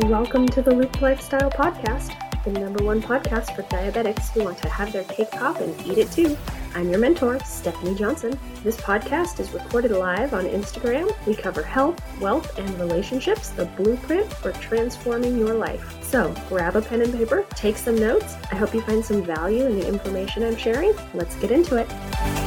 Welcome 0.00 0.48
to 0.48 0.60
the 0.60 0.74
Loop 0.74 1.00
Lifestyle 1.00 1.48
Podcast, 1.48 2.12
the 2.42 2.50
number 2.50 2.82
one 2.82 3.00
podcast 3.00 3.54
for 3.54 3.62
diabetics 3.62 4.28
who 4.30 4.42
want 4.42 4.58
to 4.58 4.68
have 4.68 4.92
their 4.92 5.04
cake 5.04 5.30
pop 5.30 5.60
and 5.60 5.86
eat 5.86 5.98
it 5.98 6.10
too. 6.10 6.36
I'm 6.74 6.90
your 6.90 6.98
mentor, 6.98 7.38
Stephanie 7.44 7.94
Johnson. 7.94 8.36
This 8.64 8.76
podcast 8.76 9.38
is 9.38 9.52
recorded 9.52 9.92
live 9.92 10.34
on 10.34 10.46
Instagram. 10.46 11.14
We 11.28 11.36
cover 11.36 11.62
health, 11.62 12.02
wealth, 12.20 12.58
and 12.58 12.68
relationships, 12.80 13.50
the 13.50 13.66
blueprint 13.66 14.30
for 14.32 14.50
transforming 14.54 15.38
your 15.38 15.54
life. 15.54 16.02
So 16.02 16.34
grab 16.48 16.74
a 16.74 16.82
pen 16.82 17.00
and 17.00 17.14
paper, 17.14 17.46
take 17.50 17.76
some 17.76 17.94
notes. 17.96 18.34
I 18.50 18.56
hope 18.56 18.74
you 18.74 18.80
find 18.80 19.02
some 19.02 19.22
value 19.22 19.64
in 19.64 19.78
the 19.78 19.86
information 19.86 20.42
I'm 20.42 20.56
sharing. 20.56 20.92
Let's 21.14 21.36
get 21.36 21.52
into 21.52 21.76
it. 21.76 22.43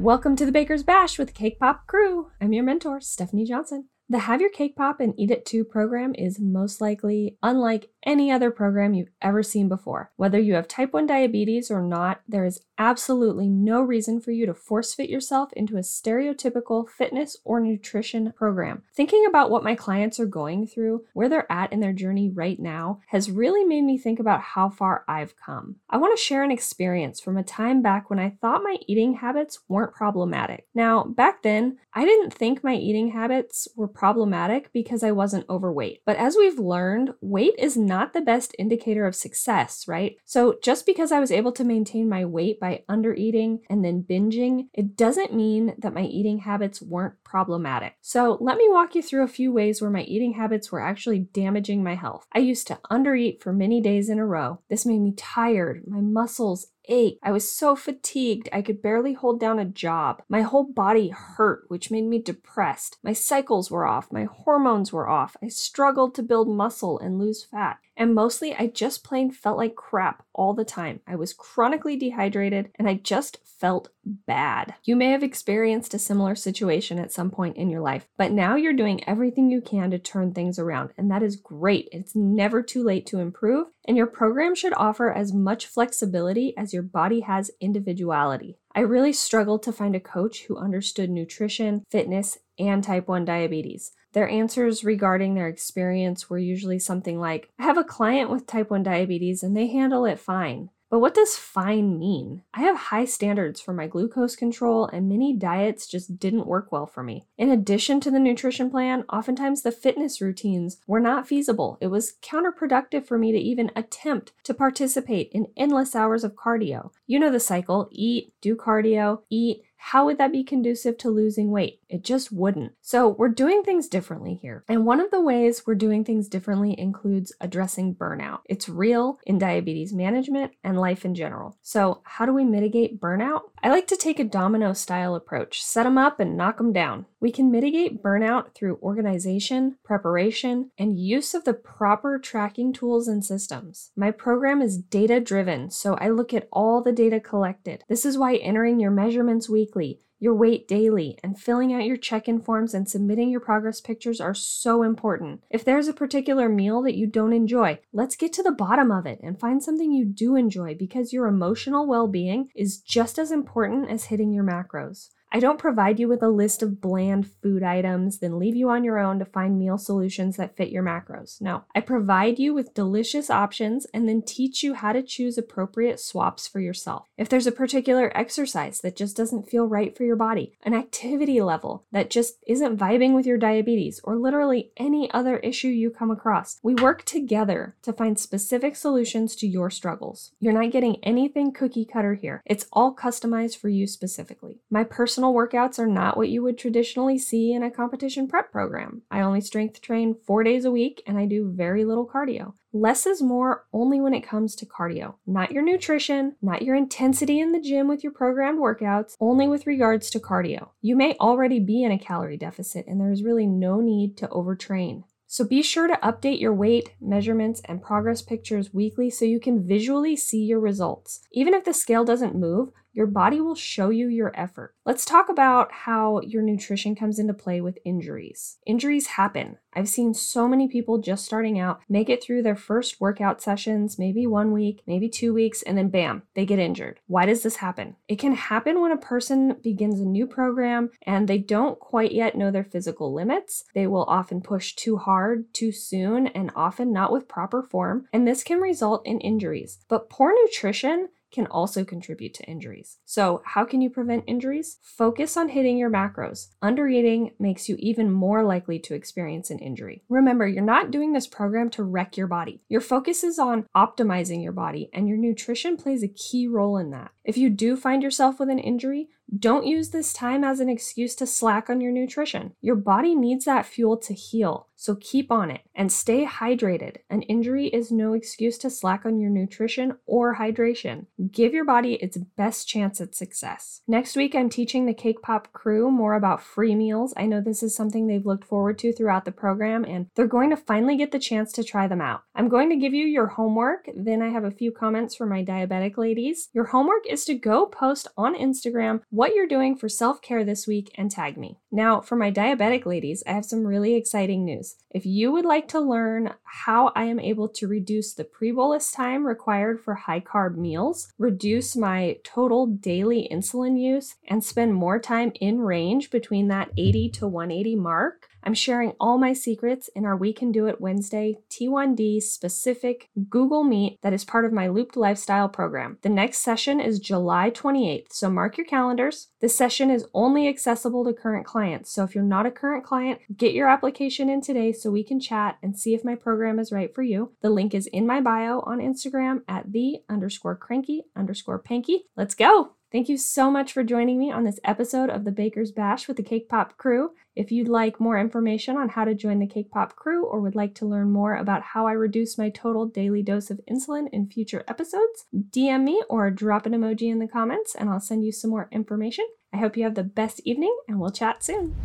Welcome 0.00 0.34
to 0.36 0.46
the 0.46 0.50
Baker's 0.50 0.82
Bash 0.82 1.18
with 1.18 1.34
Cake 1.34 1.58
Pop 1.58 1.86
Crew. 1.86 2.30
I'm 2.40 2.54
your 2.54 2.64
mentor, 2.64 3.02
Stephanie 3.02 3.44
Johnson. 3.44 3.90
The 4.08 4.20
Have 4.20 4.40
Your 4.40 4.48
Cake 4.48 4.74
Pop 4.74 4.98
and 4.98 5.12
Eat 5.18 5.30
It 5.30 5.44
Too 5.44 5.62
program 5.62 6.14
is 6.14 6.40
most 6.40 6.80
likely 6.80 7.36
unlike 7.42 7.90
any 8.04 8.30
other 8.30 8.50
program 8.50 8.94
you've 8.94 9.10
ever 9.20 9.42
seen 9.42 9.68
before. 9.68 10.10
Whether 10.16 10.38
you 10.38 10.54
have 10.54 10.68
type 10.68 10.92
1 10.92 11.06
diabetes 11.06 11.70
or 11.70 11.82
not, 11.82 12.20
there 12.28 12.44
is 12.44 12.62
absolutely 12.78 13.48
no 13.48 13.82
reason 13.82 14.20
for 14.20 14.30
you 14.30 14.46
to 14.46 14.54
force 14.54 14.94
fit 14.94 15.10
yourself 15.10 15.52
into 15.52 15.76
a 15.76 15.80
stereotypical 15.80 16.88
fitness 16.88 17.36
or 17.44 17.60
nutrition 17.60 18.32
program. 18.36 18.82
Thinking 18.94 19.26
about 19.26 19.50
what 19.50 19.62
my 19.62 19.74
clients 19.74 20.18
are 20.18 20.26
going 20.26 20.66
through, 20.66 21.04
where 21.12 21.28
they're 21.28 21.50
at 21.52 21.72
in 21.72 21.80
their 21.80 21.92
journey 21.92 22.30
right 22.30 22.58
now, 22.58 23.00
has 23.08 23.30
really 23.30 23.64
made 23.64 23.82
me 23.82 23.98
think 23.98 24.18
about 24.18 24.40
how 24.40 24.70
far 24.70 25.04
I've 25.06 25.36
come. 25.36 25.76
I 25.90 25.98
want 25.98 26.16
to 26.16 26.22
share 26.22 26.42
an 26.42 26.50
experience 26.50 27.20
from 27.20 27.36
a 27.36 27.42
time 27.42 27.82
back 27.82 28.08
when 28.08 28.18
I 28.18 28.30
thought 28.40 28.62
my 28.62 28.76
eating 28.86 29.14
habits 29.14 29.60
weren't 29.68 29.92
problematic. 29.92 30.66
Now, 30.74 31.04
back 31.04 31.42
then, 31.42 31.78
I 31.92 32.04
didn't 32.04 32.32
think 32.32 32.64
my 32.64 32.74
eating 32.74 33.10
habits 33.10 33.68
were 33.76 33.88
problematic 33.88 34.72
because 34.72 35.02
I 35.02 35.10
wasn't 35.10 35.48
overweight. 35.50 36.02
But 36.06 36.16
as 36.16 36.36
we've 36.38 36.58
learned, 36.58 37.10
weight 37.20 37.54
is 37.58 37.76
not 37.90 38.14
the 38.14 38.22
best 38.22 38.56
indicator 38.58 39.04
of 39.04 39.14
success, 39.14 39.86
right? 39.86 40.16
So 40.24 40.56
just 40.62 40.86
because 40.86 41.12
I 41.12 41.20
was 41.20 41.30
able 41.30 41.52
to 41.52 41.64
maintain 41.64 42.08
my 42.08 42.24
weight 42.24 42.58
by 42.58 42.70
by 42.70 42.84
under 42.88 43.14
eating 43.14 43.60
and 43.68 43.84
then 43.84 44.04
binging, 44.08 44.68
it 44.72 44.96
doesn't 44.96 45.34
mean 45.34 45.74
that 45.78 45.92
my 45.92 46.02
eating 46.02 46.38
habits 46.38 46.80
weren't 46.80 47.19
problematic. 47.30 47.94
So 48.00 48.36
let 48.40 48.56
me 48.56 48.66
walk 48.68 48.96
you 48.96 49.02
through 49.02 49.22
a 49.22 49.28
few 49.28 49.52
ways 49.52 49.80
where 49.80 49.90
my 49.90 50.02
eating 50.02 50.32
habits 50.32 50.72
were 50.72 50.80
actually 50.80 51.20
damaging 51.32 51.84
my 51.84 51.94
health. 51.94 52.26
I 52.32 52.40
used 52.40 52.66
to 52.66 52.80
undereat 52.90 53.40
for 53.40 53.52
many 53.52 53.80
days 53.80 54.08
in 54.08 54.18
a 54.18 54.26
row. 54.26 54.58
This 54.68 54.84
made 54.84 54.98
me 54.98 55.12
tired, 55.16 55.84
my 55.86 56.00
muscles 56.00 56.66
ache. 56.88 57.18
I 57.22 57.30
was 57.30 57.50
so 57.50 57.76
fatigued, 57.76 58.48
I 58.52 58.62
could 58.62 58.82
barely 58.82 59.12
hold 59.12 59.38
down 59.38 59.58
a 59.60 59.64
job. 59.64 60.22
My 60.28 60.42
whole 60.42 60.64
body 60.64 61.10
hurt, 61.10 61.64
which 61.68 61.90
made 61.90 62.06
me 62.06 62.20
depressed. 62.20 62.98
My 63.02 63.12
cycles 63.12 63.70
were 63.70 63.86
off, 63.86 64.10
my 64.10 64.24
hormones 64.24 64.92
were 64.92 65.08
off. 65.08 65.36
I 65.42 65.48
struggled 65.48 66.16
to 66.16 66.22
build 66.22 66.48
muscle 66.48 66.98
and 66.98 67.18
lose 67.18 67.44
fat. 67.44 67.78
And 68.00 68.14
mostly, 68.14 68.54
I 68.54 68.66
just 68.66 69.04
plain 69.04 69.30
felt 69.30 69.58
like 69.58 69.74
crap 69.74 70.24
all 70.32 70.54
the 70.54 70.64
time. 70.64 71.00
I 71.06 71.16
was 71.16 71.34
chronically 71.34 71.96
dehydrated 71.96 72.70
and 72.76 72.88
I 72.88 72.94
just 72.94 73.38
felt 73.44 73.90
bad. 74.04 74.74
You 74.84 74.96
may 74.96 75.10
have 75.10 75.22
experienced 75.22 75.92
a 75.92 75.98
similar 75.98 76.34
situation 76.34 76.98
at 76.98 77.12
some 77.12 77.19
point 77.28 77.56
in 77.58 77.68
your 77.68 77.80
life, 77.80 78.08
but 78.16 78.32
now 78.32 78.54
you're 78.54 78.72
doing 78.72 79.06
everything 79.06 79.50
you 79.50 79.60
can 79.60 79.90
to 79.90 79.98
turn 79.98 80.32
things 80.32 80.58
around, 80.58 80.92
and 80.96 81.10
that 81.10 81.22
is 81.22 81.36
great. 81.36 81.88
It's 81.90 82.14
never 82.14 82.62
too 82.62 82.84
late 82.84 83.04
to 83.06 83.18
improve, 83.18 83.66
and 83.86 83.96
your 83.96 84.06
program 84.06 84.54
should 84.54 84.72
offer 84.74 85.12
as 85.12 85.34
much 85.34 85.66
flexibility 85.66 86.54
as 86.56 86.72
your 86.72 86.84
body 86.84 87.20
has 87.20 87.50
individuality. 87.60 88.56
I 88.74 88.80
really 88.80 89.12
struggled 89.12 89.64
to 89.64 89.72
find 89.72 89.96
a 89.96 90.00
coach 90.00 90.44
who 90.44 90.56
understood 90.56 91.10
nutrition, 91.10 91.84
fitness, 91.90 92.38
and 92.58 92.84
type 92.84 93.08
1 93.08 93.24
diabetes. 93.24 93.90
Their 94.12 94.28
answers 94.28 94.84
regarding 94.84 95.34
their 95.34 95.48
experience 95.48 96.28
were 96.28 96.38
usually 96.38 96.78
something 96.78 97.18
like 97.18 97.50
I 97.58 97.64
have 97.64 97.78
a 97.78 97.84
client 97.84 98.30
with 98.30 98.46
type 98.46 98.70
1 98.70 98.82
diabetes 98.82 99.42
and 99.42 99.56
they 99.56 99.68
handle 99.68 100.04
it 100.04 100.18
fine. 100.18 100.70
But 100.90 100.98
what 100.98 101.14
does 101.14 101.36
fine 101.36 102.00
mean? 102.00 102.42
I 102.52 102.62
have 102.62 102.76
high 102.76 103.04
standards 103.04 103.60
for 103.60 103.72
my 103.72 103.86
glucose 103.86 104.34
control, 104.34 104.86
and 104.86 105.08
many 105.08 105.32
diets 105.32 105.86
just 105.86 106.18
didn't 106.18 106.48
work 106.48 106.72
well 106.72 106.86
for 106.86 107.04
me. 107.04 107.26
In 107.38 107.48
addition 107.48 108.00
to 108.00 108.10
the 108.10 108.18
nutrition 108.18 108.70
plan, 108.70 109.04
oftentimes 109.08 109.62
the 109.62 109.70
fitness 109.70 110.20
routines 110.20 110.78
were 110.88 110.98
not 110.98 111.28
feasible. 111.28 111.78
It 111.80 111.86
was 111.86 112.14
counterproductive 112.22 113.06
for 113.06 113.18
me 113.18 113.30
to 113.30 113.38
even 113.38 113.70
attempt 113.76 114.32
to 114.42 114.52
participate 114.52 115.30
in 115.32 115.46
endless 115.56 115.94
hours 115.94 116.24
of 116.24 116.34
cardio. 116.34 116.90
You 117.06 117.20
know 117.20 117.30
the 117.30 117.38
cycle 117.38 117.88
eat, 117.92 118.34
do 118.40 118.56
cardio, 118.56 119.22
eat, 119.30 119.62
how 119.82 120.04
would 120.04 120.18
that 120.18 120.30
be 120.30 120.44
conducive 120.44 120.98
to 120.98 121.10
losing 121.10 121.50
weight? 121.50 121.80
It 121.88 122.04
just 122.04 122.30
wouldn't. 122.30 122.72
So, 122.82 123.08
we're 123.08 123.28
doing 123.28 123.62
things 123.62 123.88
differently 123.88 124.34
here. 124.34 124.62
And 124.68 124.84
one 124.84 125.00
of 125.00 125.10
the 125.10 125.22
ways 125.22 125.66
we're 125.66 125.74
doing 125.74 126.04
things 126.04 126.28
differently 126.28 126.78
includes 126.78 127.32
addressing 127.40 127.94
burnout. 127.94 128.40
It's 128.44 128.68
real 128.68 129.18
in 129.26 129.38
diabetes 129.38 129.92
management 129.92 130.52
and 130.62 130.78
life 130.78 131.04
in 131.04 131.14
general. 131.14 131.56
So, 131.62 132.02
how 132.04 132.26
do 132.26 132.34
we 132.34 132.44
mitigate 132.44 133.00
burnout? 133.00 133.40
I 133.62 133.70
like 133.70 133.86
to 133.88 133.96
take 133.96 134.20
a 134.20 134.24
domino 134.24 134.74
style 134.74 135.14
approach 135.14 135.62
set 135.62 135.84
them 135.84 135.98
up 135.98 136.20
and 136.20 136.36
knock 136.36 136.58
them 136.58 136.72
down. 136.72 137.06
We 137.20 137.30
can 137.30 137.50
mitigate 137.50 138.02
burnout 138.02 138.54
through 138.54 138.78
organization, 138.82 139.76
preparation, 139.84 140.70
and 140.78 140.98
use 140.98 141.34
of 141.34 141.44
the 141.44 141.54
proper 141.54 142.18
tracking 142.18 142.72
tools 142.72 143.08
and 143.08 143.24
systems. 143.24 143.92
My 143.96 144.10
program 144.10 144.60
is 144.60 144.78
data 144.78 145.20
driven, 145.20 145.70
so 145.70 145.94
I 145.94 146.08
look 146.08 146.34
at 146.34 146.48
all 146.52 146.82
the 146.82 146.92
data 146.92 147.20
collected. 147.20 147.84
This 147.88 148.04
is 148.04 148.18
why 148.18 148.36
entering 148.36 148.80
your 148.80 148.90
measurements 148.90 149.48
weekly 149.48 149.69
weekly, 149.70 150.00
your 150.18 150.34
weight 150.34 150.66
daily, 150.66 151.16
and 151.22 151.38
filling 151.38 151.72
out 151.72 151.84
your 151.84 151.96
check 151.96 152.28
in 152.28 152.40
forms 152.40 152.74
and 152.74 152.88
submitting 152.88 153.30
your 153.30 153.40
progress 153.40 153.80
pictures 153.80 154.20
are 154.20 154.34
so 154.34 154.82
important. 154.82 155.42
If 155.48 155.64
there's 155.64 155.88
a 155.88 155.92
particular 155.92 156.48
meal 156.48 156.82
that 156.82 156.96
you 156.96 157.06
don't 157.06 157.32
enjoy, 157.32 157.78
let's 157.92 158.16
get 158.16 158.32
to 158.34 158.42
the 158.42 158.50
bottom 158.50 158.90
of 158.90 159.06
it 159.06 159.20
and 159.22 159.38
find 159.38 159.62
something 159.62 159.92
you 159.92 160.04
do 160.04 160.34
enjoy 160.34 160.74
because 160.74 161.12
your 161.12 161.26
emotional 161.26 161.86
well 161.86 162.08
being 162.08 162.48
is 162.54 162.80
just 162.80 163.18
as 163.18 163.30
important 163.30 163.88
as 163.88 164.06
hitting 164.06 164.32
your 164.32 164.44
macros. 164.44 165.10
I 165.32 165.38
don't 165.38 165.58
provide 165.58 166.00
you 166.00 166.08
with 166.08 166.22
a 166.22 166.28
list 166.28 166.60
of 166.60 166.80
bland 166.80 167.30
food 167.40 167.62
items, 167.62 168.18
then 168.18 168.38
leave 168.38 168.56
you 168.56 168.68
on 168.68 168.82
your 168.82 168.98
own 168.98 169.20
to 169.20 169.24
find 169.24 169.58
meal 169.58 169.78
solutions 169.78 170.36
that 170.36 170.56
fit 170.56 170.70
your 170.70 170.82
macros. 170.82 171.40
No, 171.40 171.64
I 171.72 171.80
provide 171.80 172.40
you 172.40 172.52
with 172.52 172.74
delicious 172.74 173.30
options 173.30 173.86
and 173.94 174.08
then 174.08 174.22
teach 174.22 174.64
you 174.64 174.74
how 174.74 174.92
to 174.92 175.02
choose 175.02 175.38
appropriate 175.38 176.00
swaps 176.00 176.48
for 176.48 176.58
yourself. 176.58 177.06
If 177.16 177.28
there's 177.28 177.46
a 177.46 177.52
particular 177.52 178.10
exercise 178.16 178.80
that 178.80 178.96
just 178.96 179.16
doesn't 179.16 179.48
feel 179.48 179.66
right 179.66 179.96
for 179.96 180.02
your 180.02 180.16
body, 180.16 180.56
an 180.64 180.74
activity 180.74 181.40
level 181.40 181.84
that 181.92 182.10
just 182.10 182.34
isn't 182.48 182.76
vibing 182.76 183.14
with 183.14 183.24
your 183.24 183.38
diabetes, 183.38 184.00
or 184.02 184.16
literally 184.16 184.72
any 184.76 185.08
other 185.12 185.36
issue 185.38 185.68
you 185.68 185.90
come 185.90 186.10
across, 186.10 186.58
we 186.62 186.74
work 186.74 187.04
together 187.04 187.76
to 187.82 187.92
find 187.92 188.18
specific 188.18 188.74
solutions 188.74 189.36
to 189.36 189.46
your 189.46 189.70
struggles. 189.70 190.32
You're 190.40 190.52
not 190.52 190.72
getting 190.72 190.96
anything 191.04 191.52
cookie 191.52 191.84
cutter 191.84 192.14
here, 192.14 192.42
it's 192.44 192.66
all 192.72 192.96
customized 192.96 193.58
for 193.58 193.68
you 193.68 193.86
specifically. 193.86 194.58
My 194.70 194.82
personal 194.82 195.19
personal 195.20 195.34
workouts 195.34 195.78
are 195.78 195.86
not 195.86 196.16
what 196.16 196.30
you 196.30 196.42
would 196.42 196.56
traditionally 196.56 197.18
see 197.18 197.52
in 197.52 197.62
a 197.62 197.70
competition 197.70 198.26
prep 198.26 198.50
program. 198.50 199.02
I 199.10 199.20
only 199.20 199.42
strength 199.42 199.82
train 199.82 200.16
four 200.26 200.42
days 200.42 200.64
a 200.64 200.70
week 200.70 201.02
and 201.06 201.18
I 201.18 201.26
do 201.26 201.52
very 201.54 201.84
little 201.84 202.08
cardio. 202.08 202.54
Less 202.72 203.04
is 203.04 203.20
more 203.20 203.66
only 203.70 204.00
when 204.00 204.14
it 204.14 204.26
comes 204.26 204.56
to 204.56 204.64
cardio, 204.64 205.16
not 205.26 205.52
your 205.52 205.62
nutrition, 205.62 206.36
not 206.40 206.62
your 206.62 206.74
intensity 206.74 207.38
in 207.38 207.52
the 207.52 207.60
gym 207.60 207.86
with 207.86 208.02
your 208.02 208.14
programmed 208.14 208.60
workouts, 208.60 209.14
only 209.20 209.46
with 209.46 209.66
regards 209.66 210.08
to 210.08 210.20
cardio. 210.20 210.70
You 210.80 210.96
may 210.96 211.16
already 211.20 211.60
be 211.60 211.82
in 211.82 211.92
a 211.92 211.98
calorie 211.98 212.38
deficit 212.38 212.86
and 212.86 212.98
there 212.98 213.12
is 213.12 213.22
really 213.22 213.46
no 213.46 213.82
need 213.82 214.16
to 214.18 214.28
overtrain. 214.28 215.02
So 215.26 215.44
be 215.44 215.62
sure 215.62 215.86
to 215.86 215.98
update 216.02 216.40
your 216.40 216.54
weight, 216.54 216.94
measurements, 216.98 217.60
and 217.66 217.82
progress 217.82 218.22
pictures 218.22 218.72
weekly 218.72 219.10
so 219.10 219.26
you 219.26 219.38
can 219.38 219.64
visually 219.64 220.16
see 220.16 220.42
your 220.42 220.60
results. 220.60 221.20
Even 221.30 221.52
if 221.54 221.64
the 221.64 221.74
scale 221.74 222.04
doesn't 222.04 222.34
move, 222.34 222.70
your 222.92 223.06
body 223.06 223.40
will 223.40 223.54
show 223.54 223.90
you 223.90 224.08
your 224.08 224.32
effort. 224.38 224.74
Let's 224.84 225.04
talk 225.04 225.28
about 225.28 225.72
how 225.72 226.20
your 226.22 226.42
nutrition 226.42 226.94
comes 226.94 227.18
into 227.18 227.34
play 227.34 227.60
with 227.60 227.78
injuries. 227.84 228.58
Injuries 228.66 229.06
happen. 229.08 229.58
I've 229.72 229.88
seen 229.88 230.14
so 230.14 230.48
many 230.48 230.66
people 230.66 230.98
just 230.98 231.24
starting 231.24 231.58
out 231.58 231.80
make 231.88 232.08
it 232.08 232.22
through 232.22 232.42
their 232.42 232.56
first 232.56 233.00
workout 233.00 233.40
sessions, 233.40 233.98
maybe 233.98 234.26
one 234.26 234.52
week, 234.52 234.82
maybe 234.86 235.08
two 235.08 235.32
weeks, 235.32 235.62
and 235.62 235.78
then 235.78 235.90
bam, 235.90 236.22
they 236.34 236.44
get 236.44 236.58
injured. 236.58 236.98
Why 237.06 237.26
does 237.26 237.42
this 237.42 237.56
happen? 237.56 237.96
It 238.08 238.18
can 238.18 238.34
happen 238.34 238.80
when 238.80 238.90
a 238.90 238.96
person 238.96 239.56
begins 239.62 240.00
a 240.00 240.04
new 240.04 240.26
program 240.26 240.90
and 241.02 241.28
they 241.28 241.38
don't 241.38 241.78
quite 241.78 242.12
yet 242.12 242.36
know 242.36 242.50
their 242.50 242.64
physical 242.64 243.14
limits. 243.14 243.64
They 243.74 243.86
will 243.86 244.04
often 244.04 244.40
push 244.40 244.74
too 244.74 244.96
hard, 244.96 245.52
too 245.54 245.70
soon, 245.70 246.26
and 246.28 246.50
often 246.56 246.92
not 246.92 247.12
with 247.12 247.28
proper 247.28 247.62
form, 247.62 248.06
and 248.12 248.26
this 248.26 248.42
can 248.42 248.58
result 248.60 249.06
in 249.06 249.20
injuries. 249.20 249.78
But 249.88 250.10
poor 250.10 250.34
nutrition 250.44 251.08
can 251.30 251.46
also 251.46 251.84
contribute 251.84 252.34
to 252.34 252.44
injuries. 252.44 252.98
So, 253.04 253.42
how 253.44 253.64
can 253.64 253.80
you 253.80 253.90
prevent 253.90 254.24
injuries? 254.26 254.78
Focus 254.82 255.36
on 255.36 255.48
hitting 255.48 255.78
your 255.78 255.90
macros. 255.90 256.48
Undereating 256.62 257.32
makes 257.38 257.68
you 257.68 257.76
even 257.78 258.10
more 258.10 258.42
likely 258.42 258.78
to 258.80 258.94
experience 258.94 259.50
an 259.50 259.58
injury. 259.58 260.02
Remember, 260.08 260.46
you're 260.46 260.62
not 260.62 260.90
doing 260.90 261.12
this 261.12 261.26
program 261.26 261.70
to 261.70 261.82
wreck 261.82 262.16
your 262.16 262.26
body. 262.26 262.62
Your 262.68 262.80
focus 262.80 263.22
is 263.24 263.38
on 263.38 263.66
optimizing 263.76 264.42
your 264.42 264.52
body, 264.52 264.90
and 264.92 265.08
your 265.08 265.18
nutrition 265.18 265.76
plays 265.76 266.02
a 266.02 266.08
key 266.08 266.46
role 266.46 266.76
in 266.76 266.90
that. 266.90 267.12
If 267.24 267.36
you 267.36 267.50
do 267.50 267.76
find 267.76 268.02
yourself 268.02 268.40
with 268.40 268.50
an 268.50 268.58
injury, 268.58 269.08
Don't 269.38 269.66
use 269.66 269.90
this 269.90 270.12
time 270.12 270.42
as 270.42 270.60
an 270.60 270.68
excuse 270.68 271.14
to 271.16 271.26
slack 271.26 271.70
on 271.70 271.80
your 271.80 271.92
nutrition. 271.92 272.54
Your 272.60 272.76
body 272.76 273.14
needs 273.14 273.44
that 273.44 273.66
fuel 273.66 273.96
to 273.98 274.12
heal. 274.12 274.66
So 274.80 274.96
keep 274.98 275.30
on 275.30 275.50
it 275.50 275.60
and 275.74 275.92
stay 275.92 276.24
hydrated. 276.24 276.96
An 277.10 277.20
injury 277.22 277.66
is 277.66 277.92
no 277.92 278.14
excuse 278.14 278.56
to 278.58 278.70
slack 278.70 279.04
on 279.04 279.20
your 279.20 279.28
nutrition 279.28 279.98
or 280.06 280.36
hydration. 280.36 281.04
Give 281.30 281.52
your 281.52 281.66
body 281.66 281.96
its 281.96 282.16
best 282.16 282.66
chance 282.66 282.98
at 282.98 283.14
success. 283.14 283.82
Next 283.86 284.16
week, 284.16 284.34
I'm 284.34 284.48
teaching 284.48 284.86
the 284.86 284.94
Cake 284.94 285.20
Pop 285.20 285.52
crew 285.52 285.90
more 285.90 286.14
about 286.14 286.42
free 286.42 286.74
meals. 286.74 287.12
I 287.14 287.26
know 287.26 287.42
this 287.42 287.62
is 287.62 287.76
something 287.76 288.06
they've 288.06 288.24
looked 288.24 288.46
forward 288.46 288.78
to 288.78 288.90
throughout 288.90 289.26
the 289.26 289.32
program, 289.32 289.84
and 289.84 290.06
they're 290.16 290.26
going 290.26 290.48
to 290.48 290.56
finally 290.56 290.96
get 290.96 291.12
the 291.12 291.18
chance 291.18 291.52
to 291.52 291.62
try 291.62 291.86
them 291.86 292.00
out. 292.00 292.22
I'm 292.34 292.48
going 292.48 292.70
to 292.70 292.76
give 292.76 292.94
you 292.94 293.04
your 293.04 293.26
homework, 293.26 293.86
then 293.94 294.22
I 294.22 294.30
have 294.30 294.44
a 294.44 294.50
few 294.50 294.72
comments 294.72 295.14
for 295.14 295.26
my 295.26 295.44
diabetic 295.44 295.98
ladies. 295.98 296.48
Your 296.54 296.64
homework 296.64 297.06
is 297.06 297.26
to 297.26 297.34
go 297.34 297.66
post 297.66 298.08
on 298.16 298.34
Instagram 298.34 299.02
what 299.20 299.34
you're 299.34 299.46
doing 299.46 299.76
for 299.76 299.86
self 299.86 300.22
care 300.22 300.44
this 300.44 300.66
week 300.66 300.90
and 300.94 301.10
tag 301.10 301.36
me. 301.36 301.58
Now, 301.70 302.00
for 302.00 302.16
my 302.16 302.32
diabetic 302.32 302.86
ladies, 302.86 303.22
I 303.26 303.32
have 303.32 303.44
some 303.44 303.66
really 303.66 303.94
exciting 303.94 304.46
news. 304.46 304.76
If 304.90 305.04
you 305.04 305.30
would 305.30 305.44
like 305.44 305.68
to 305.68 305.78
learn 305.78 306.32
how 306.42 306.90
I 306.96 307.04
am 307.04 307.20
able 307.20 307.46
to 307.50 307.68
reduce 307.68 308.14
the 308.14 308.24
pre 308.24 308.50
bolus 308.50 308.90
time 308.90 309.26
required 309.26 309.78
for 309.78 309.92
high 309.94 310.20
carb 310.20 310.56
meals, 310.56 311.12
reduce 311.18 311.76
my 311.76 312.16
total 312.24 312.64
daily 312.66 313.28
insulin 313.30 313.78
use, 313.78 314.14
and 314.26 314.42
spend 314.42 314.72
more 314.72 314.98
time 314.98 315.32
in 315.38 315.60
range 315.60 316.08
between 316.08 316.48
that 316.48 316.70
80 316.78 317.10
to 317.10 317.28
180 317.28 317.76
mark, 317.76 318.29
I'm 318.42 318.54
sharing 318.54 318.92
all 318.98 319.18
my 319.18 319.32
secrets 319.32 319.88
in 319.94 320.04
our 320.04 320.16
We 320.16 320.32
Can 320.32 320.52
Do 320.52 320.66
It 320.66 320.80
Wednesday 320.80 321.38
T1D 321.50 322.22
specific 322.22 323.08
Google 323.28 323.64
Meet 323.64 323.98
that 324.02 324.12
is 324.12 324.24
part 324.24 324.44
of 324.44 324.52
my 324.52 324.68
Looped 324.68 324.96
Lifestyle 324.96 325.48
program. 325.48 325.98
The 326.02 326.08
next 326.08 326.38
session 326.38 326.80
is 326.80 326.98
July 326.98 327.50
28th, 327.50 328.12
so 328.12 328.30
mark 328.30 328.56
your 328.56 328.66
calendars. 328.66 329.28
This 329.40 329.56
session 329.56 329.90
is 329.90 330.06
only 330.14 330.48
accessible 330.48 331.04
to 331.04 331.12
current 331.12 331.46
clients, 331.46 331.92
so 331.92 332.04
if 332.04 332.14
you're 332.14 332.24
not 332.24 332.46
a 332.46 332.50
current 332.50 332.84
client, 332.84 333.20
get 333.36 333.54
your 333.54 333.68
application 333.68 334.28
in 334.28 334.40
today 334.40 334.72
so 334.72 334.90
we 334.90 335.04
can 335.04 335.20
chat 335.20 335.58
and 335.62 335.78
see 335.78 335.94
if 335.94 336.04
my 336.04 336.14
program 336.14 336.58
is 336.58 336.72
right 336.72 336.94
for 336.94 337.02
you. 337.02 337.32
The 337.42 337.50
link 337.50 337.74
is 337.74 337.86
in 337.86 338.06
my 338.06 338.20
bio 338.20 338.60
on 338.60 338.78
Instagram 338.78 339.42
at 339.48 339.72
the 339.72 339.98
underscore 340.08 340.56
cranky 340.56 341.04
underscore 341.16 341.58
panky. 341.58 342.04
Let's 342.16 342.34
go! 342.34 342.76
Thank 342.92 343.08
you 343.08 343.16
so 343.18 343.52
much 343.52 343.72
for 343.72 343.84
joining 343.84 344.18
me 344.18 344.32
on 344.32 344.42
this 344.42 344.58
episode 344.64 345.10
of 345.10 345.24
the 345.24 345.30
Baker's 345.30 345.70
Bash 345.70 346.08
with 346.08 346.16
the 346.16 346.24
Cake 346.24 346.48
Pop 346.48 346.76
crew. 346.76 347.12
If 347.36 347.52
you'd 347.52 347.68
like 347.68 348.00
more 348.00 348.18
information 348.18 348.76
on 348.76 348.88
how 348.88 349.04
to 349.04 349.14
join 349.14 349.38
the 349.38 349.46
Cake 349.46 349.70
Pop 349.70 349.94
crew 349.94 350.26
or 350.26 350.40
would 350.40 350.56
like 350.56 350.74
to 350.76 350.86
learn 350.86 351.12
more 351.12 351.36
about 351.36 351.62
how 351.62 351.86
I 351.86 351.92
reduce 351.92 352.36
my 352.36 352.50
total 352.50 352.86
daily 352.86 353.22
dose 353.22 353.48
of 353.48 353.60
insulin 353.70 354.08
in 354.12 354.26
future 354.26 354.64
episodes, 354.66 355.26
DM 355.32 355.84
me 355.84 356.02
or 356.08 356.32
drop 356.32 356.66
an 356.66 356.72
emoji 356.72 357.12
in 357.12 357.20
the 357.20 357.28
comments 357.28 357.76
and 357.76 357.88
I'll 357.88 358.00
send 358.00 358.24
you 358.24 358.32
some 358.32 358.50
more 358.50 358.68
information. 358.72 359.26
I 359.52 359.58
hope 359.58 359.76
you 359.76 359.84
have 359.84 359.94
the 359.94 360.02
best 360.02 360.40
evening 360.44 360.76
and 360.88 360.98
we'll 360.98 361.12
chat 361.12 361.44
soon. 361.44 361.76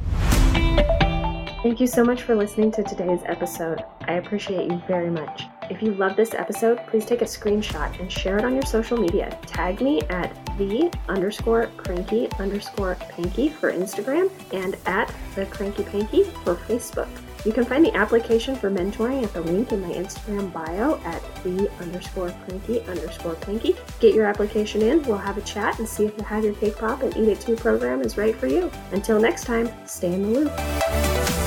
Thank 1.62 1.80
you 1.80 1.88
so 1.88 2.04
much 2.04 2.24
for 2.24 2.36
listening 2.36 2.72
to 2.74 2.84
today's 2.84 3.22
episode. 3.26 3.84
I 4.02 4.14
appreciate 4.14 4.72
you 4.72 4.82
very 4.88 5.12
much. 5.12 5.44
If 5.70 5.82
you 5.82 5.94
love 5.94 6.16
this 6.16 6.34
episode, 6.34 6.80
please 6.88 7.06
take 7.06 7.22
a 7.22 7.26
screenshot 7.26 8.00
and 8.00 8.12
share 8.12 8.38
it 8.38 8.46
on 8.46 8.54
your 8.54 8.66
social 8.66 8.98
media. 8.98 9.38
Tag 9.46 9.82
me 9.82 10.02
at 10.10 10.34
the 10.58 10.92
underscore 11.10 11.68
cranky 11.78 12.30
underscore 12.40 12.96
panky 12.96 13.50
for 13.50 13.72
Instagram 13.72 14.32
and 14.54 14.78
at 14.86 15.14
the 15.34 15.46
cranky 15.48 15.84
panky 15.84 16.24
for 16.24 16.56
Facebook. 16.56 17.10
You 17.46 17.52
can 17.52 17.64
find 17.64 17.86
the 17.86 17.96
application 17.96 18.56
for 18.56 18.72
mentoring 18.72 19.24
at 19.24 19.32
the 19.34 19.42
link 19.42 19.72
in 19.72 19.82
my 19.82 19.92
Instagram 19.92 20.52
bio 20.52 21.00
at 21.04 21.22
the 21.44 21.70
underscore 21.80 22.34
cranky 22.46 22.82
underscore 22.82 23.36
panky. 23.36 23.76
Get 24.00 24.16
your 24.16 24.26
application 24.26 24.82
in, 24.82 25.04
we'll 25.04 25.18
have 25.18 25.38
a 25.38 25.42
chat 25.42 25.78
and 25.78 25.88
see 25.88 26.06
if 26.06 26.18
the 26.18 26.24
Have 26.24 26.44
Your 26.44 26.56
Cake 26.56 26.78
Pop 26.78 27.04
and 27.04 27.16
Eat 27.16 27.30
It 27.30 27.42
Too 27.42 27.56
program 27.56 28.02
is 28.02 28.18
right 28.18 28.36
for 28.36 28.48
you. 28.48 28.72
Until 28.92 29.20
next 29.20 29.44
time, 29.44 29.72
stay 29.86 30.14
in 30.14 30.24
the 30.24 30.40
loop. 30.40 31.45